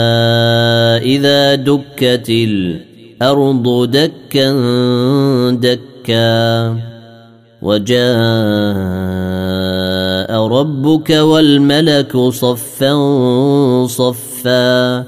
[1.11, 4.51] اذا دكت الأرض دكا
[5.51, 6.77] دكا.
[7.61, 8.07] وجاء
[10.47, 12.93] ربك والملك صفا
[13.87, 15.03] صفا.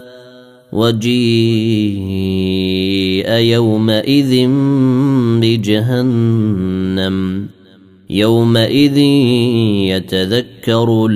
[0.72, 4.48] وجيء يومئذ
[5.42, 7.48] بجهنم.
[8.10, 8.98] يومئذ
[9.88, 11.10] يتذكر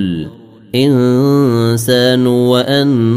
[0.75, 3.16] الإنسان وانى